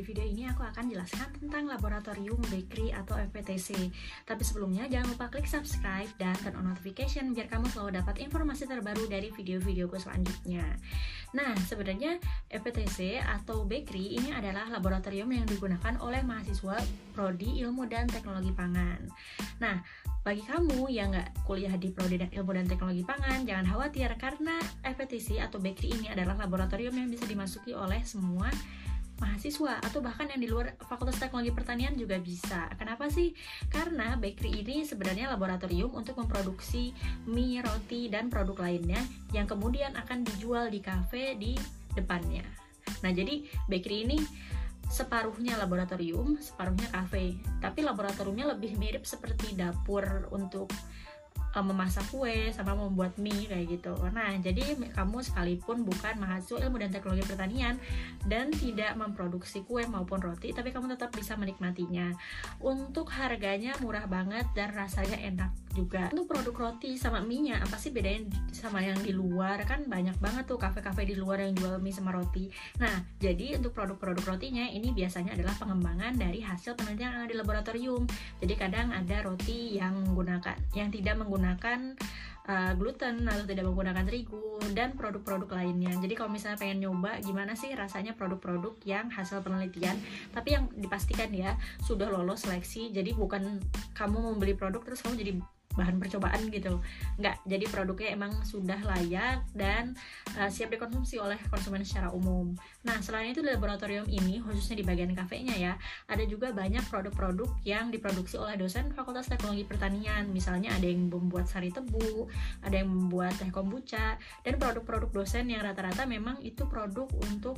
di 0.00 0.06
video 0.06 0.24
ini 0.24 0.48
aku 0.48 0.64
akan 0.64 0.88
jelaskan 0.88 1.28
tentang 1.36 1.68
Laboratorium 1.68 2.40
Bakery 2.48 2.94
atau 2.94 3.20
FPTC. 3.20 3.92
Tapi 4.24 4.42
sebelumnya 4.46 4.88
jangan 4.88 5.12
lupa 5.12 5.28
klik 5.28 5.44
subscribe 5.44 6.08
dan 6.16 6.32
turn 6.40 6.56
on 6.56 6.72
notification 6.72 7.36
biar 7.36 7.50
kamu 7.52 7.68
selalu 7.68 8.00
dapat 8.00 8.22
informasi 8.22 8.64
terbaru 8.64 9.04
dari 9.12 9.28
video-videoku 9.28 10.00
selanjutnya. 10.00 10.64
Nah, 11.36 11.52
sebenarnya 11.68 12.16
FPTC 12.48 13.20
atau 13.20 13.68
Bakery 13.68 14.16
ini 14.16 14.32
adalah 14.32 14.72
laboratorium 14.72 15.28
yang 15.28 15.44
digunakan 15.44 16.00
oleh 16.00 16.24
mahasiswa 16.24 16.80
Prodi 17.12 17.60
Ilmu 17.60 17.84
dan 17.90 18.08
Teknologi 18.08 18.56
Pangan. 18.56 19.04
Nah, 19.60 19.84
bagi 20.24 20.48
kamu 20.48 20.88
yang 20.88 21.12
nggak 21.12 21.44
kuliah 21.44 21.76
di 21.76 21.92
Prodi 21.92 22.16
Ilmu 22.16 22.50
dan 22.56 22.64
Teknologi 22.64 23.04
Pangan, 23.04 23.44
jangan 23.44 23.66
khawatir 23.68 24.10
karena 24.16 24.56
FPTC 24.80 25.44
atau 25.44 25.60
Bakery 25.60 25.98
ini 25.98 26.06
adalah 26.08 26.40
laboratorium 26.40 26.96
yang 26.96 27.12
bisa 27.12 27.28
dimasuki 27.28 27.76
oleh 27.76 28.00
semua 28.06 28.48
mahasiswa 29.20 29.78
atau 29.84 30.00
bahkan 30.00 30.26
yang 30.32 30.40
di 30.40 30.48
luar 30.48 30.74
Fakultas 30.88 31.20
Teknologi 31.20 31.52
Pertanian 31.52 31.94
juga 31.94 32.16
bisa. 32.16 32.72
Kenapa 32.80 33.12
sih? 33.12 33.36
Karena 33.68 34.16
bakery 34.16 34.64
ini 34.64 34.82
sebenarnya 34.82 35.28
laboratorium 35.30 35.92
untuk 35.92 36.16
memproduksi 36.18 36.96
mie, 37.28 37.60
roti, 37.60 38.08
dan 38.08 38.32
produk 38.32 38.56
lainnya 38.64 39.00
yang 39.36 39.44
kemudian 39.44 39.92
akan 39.94 40.24
dijual 40.24 40.72
di 40.72 40.80
kafe 40.80 41.36
di 41.36 41.54
depannya. 41.92 42.42
Nah, 43.04 43.12
jadi 43.12 43.44
bakery 43.68 44.08
ini 44.08 44.18
separuhnya 44.90 45.54
laboratorium, 45.60 46.40
separuhnya 46.42 46.90
kafe. 46.90 47.38
Tapi 47.62 47.86
laboratoriumnya 47.86 48.56
lebih 48.58 48.74
mirip 48.74 49.06
seperti 49.06 49.54
dapur 49.54 50.26
untuk 50.34 50.66
uh, 51.54 51.64
memasak 51.64 52.06
kue 52.10 52.50
sama 52.54 52.74
membuat 52.78 53.16
mie 53.18 53.46
kayak 53.46 53.80
gitu. 53.80 53.94
Nah, 54.10 54.34
jadi 54.38 54.78
kamu 54.94 55.22
sekalipun 55.24 55.82
bukan 55.82 56.14
mahasiswa 56.18 56.66
ilmu 56.66 56.76
dan 56.78 56.90
teknologi 56.94 57.24
pertanian 57.26 57.74
dan 58.26 58.54
tidak 58.54 58.94
memproduksi 58.94 59.66
kue 59.66 59.82
maupun 59.86 60.22
roti, 60.22 60.54
tapi 60.54 60.70
kamu 60.70 60.94
tetap 60.94 61.10
bisa 61.14 61.34
menikmatinya. 61.34 62.14
Untuk 62.62 63.10
harganya 63.10 63.74
murah 63.82 64.06
banget 64.06 64.46
dan 64.54 64.74
rasanya 64.74 65.18
enak 65.20 65.50
juga. 65.74 66.10
Untuk 66.10 66.30
produk 66.30 66.70
roti 66.70 66.98
sama 66.98 67.22
mie-nya 67.22 67.62
apa 67.62 67.78
sih 67.78 67.94
bedanya 67.94 68.26
sama 68.50 68.82
yang 68.82 68.98
di 68.98 69.14
luar? 69.14 69.62
Kan 69.66 69.86
banyak 69.86 70.18
banget 70.18 70.46
tuh 70.50 70.58
kafe-kafe 70.58 71.06
di 71.06 71.14
luar 71.14 71.42
yang 71.42 71.54
jual 71.54 71.78
mie 71.78 71.94
sama 71.94 72.14
roti. 72.14 72.50
Nah, 72.82 73.02
jadi 73.22 73.58
untuk 73.58 73.74
produk-produk 73.74 74.36
rotinya 74.36 74.66
ini 74.66 74.90
biasanya 74.90 75.34
adalah 75.38 75.54
pengembangan 75.58 76.18
dari 76.18 76.42
hasil 76.42 76.74
penelitian 76.74 77.14
yang 77.14 77.22
ada 77.22 77.30
di 77.30 77.38
laboratorium. 77.38 78.02
Jadi 78.42 78.54
kadang 78.58 78.90
ada 78.90 79.16
roti 79.22 79.78
yang 79.78 79.94
menggunakan 79.94 80.54
yang 80.74 80.90
tidak 80.90 81.14
menggunakan 81.18 81.39
menggunakan 81.40 81.96
uh, 82.44 82.72
gluten 82.76 83.24
atau 83.24 83.48
tidak 83.48 83.64
menggunakan 83.64 84.04
terigu 84.04 84.60
dan 84.76 84.92
produk-produk 84.92 85.48
lainnya. 85.56 85.96
Jadi 85.96 86.12
kalau 86.12 86.28
misalnya 86.28 86.60
pengen 86.60 86.84
nyoba 86.84 87.16
gimana 87.24 87.56
sih 87.56 87.72
rasanya 87.72 88.12
produk-produk 88.12 88.76
yang 88.84 89.08
hasil 89.08 89.40
penelitian, 89.40 89.96
tapi 90.36 90.60
yang 90.60 90.68
dipastikan 90.76 91.32
ya 91.32 91.56
sudah 91.80 92.12
lolos 92.12 92.44
seleksi. 92.44 92.92
Jadi 92.92 93.16
bukan 93.16 93.56
kamu 93.96 94.36
membeli 94.36 94.52
produk 94.52 94.84
terus 94.84 95.00
kamu 95.00 95.16
jadi 95.16 95.32
bahan 95.80 95.96
percobaan 95.96 96.52
gitu 96.52 96.84
nggak 97.16 97.40
jadi 97.48 97.64
produknya 97.72 98.12
emang 98.12 98.32
sudah 98.44 98.76
layak 98.84 99.40
dan 99.56 99.96
uh, 100.36 100.52
siap 100.52 100.68
dikonsumsi 100.68 101.16
oleh 101.16 101.40
konsumen 101.48 101.80
secara 101.80 102.12
umum. 102.12 102.52
Nah 102.84 103.00
selain 103.00 103.32
itu 103.32 103.40
di 103.40 103.48
laboratorium 103.48 104.04
ini 104.12 104.44
khususnya 104.44 104.76
di 104.76 104.84
bagian 104.84 105.16
kafenya 105.16 105.56
ya 105.56 105.72
ada 106.04 106.22
juga 106.28 106.52
banyak 106.52 106.84
produk-produk 106.92 107.48
yang 107.64 107.88
diproduksi 107.88 108.36
oleh 108.36 108.60
dosen 108.60 108.92
Fakultas 108.92 109.32
Teknologi 109.32 109.64
Pertanian. 109.64 110.28
Misalnya 110.28 110.76
ada 110.76 110.84
yang 110.84 111.08
membuat 111.08 111.48
sari 111.48 111.72
tebu 111.72 112.28
ada 112.60 112.76
yang 112.76 112.90
membuat 112.90 113.32
teh 113.40 113.48
kombucha 113.48 114.20
dan 114.44 114.54
produk-produk 114.60 115.22
dosen 115.22 115.48
yang 115.48 115.64
rata-rata 115.64 116.04
memang 116.04 116.42
itu 116.44 116.66
produk 116.66 117.06
untuk 117.30 117.56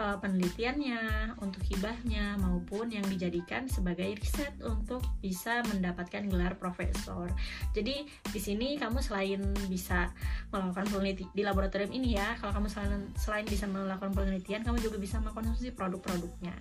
uh, 0.00 0.16
penelitiannya 0.18 1.34
untuk 1.44 1.62
hibahnya 1.68 2.40
maupun 2.40 2.90
yang 2.90 3.04
dijadikan 3.06 3.68
sebagai 3.68 4.16
riset 4.16 4.56
untuk 4.64 5.04
bisa 5.20 5.62
mendapatkan 5.68 6.26
gelar 6.26 6.56
profesor 6.56 7.30
jadi 7.70 8.02
di 8.06 8.40
sini 8.40 8.74
kamu 8.74 8.98
selain 8.98 9.40
bisa 9.70 10.10
melakukan 10.50 10.90
penelitian 10.90 11.30
di 11.30 11.42
laboratorium 11.46 11.92
ini 11.94 12.18
ya 12.18 12.34
kalau 12.42 12.50
kamu 12.58 12.66
selain 12.66 13.06
selain 13.14 13.46
bisa 13.46 13.70
melakukan 13.70 14.10
penelitian 14.10 14.66
kamu 14.66 14.82
juga 14.82 14.98
bisa 14.98 15.22
mengkonsumsi 15.22 15.70
produk-produknya. 15.74 16.54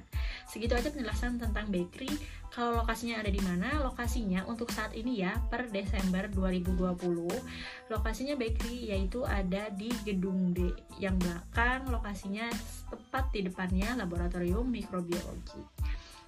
Segitu 0.46 0.78
aja 0.78 0.94
penjelasan 0.94 1.42
tentang 1.42 1.70
bakery. 1.74 2.10
Kalau 2.50 2.82
lokasinya 2.82 3.22
ada 3.22 3.30
di 3.30 3.42
mana? 3.42 3.82
Lokasinya 3.82 4.46
untuk 4.50 4.70
saat 4.74 4.94
ini 4.94 5.22
ya 5.22 5.38
per 5.50 5.70
Desember 5.70 6.26
2020 6.30 7.30
lokasinya 7.90 8.36
bakery 8.38 8.94
yaitu 8.94 9.26
ada 9.26 9.70
di 9.74 9.90
gedung 10.06 10.54
D 10.54 10.74
yang 11.02 11.18
belakang. 11.18 11.90
Lokasinya 11.90 12.50
tepat 12.90 13.34
di 13.34 13.46
depannya 13.50 13.98
laboratorium 13.98 14.66
mikrobiologi. 14.66 15.62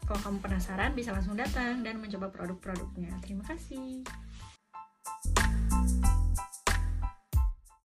Kalau 0.06 0.20
kamu 0.22 0.38
penasaran 0.42 0.92
bisa 0.98 1.14
langsung 1.14 1.38
datang 1.38 1.86
dan 1.86 2.02
mencoba 2.02 2.34
produk-produknya. 2.34 3.14
Terima 3.22 3.46
kasih 3.46 4.02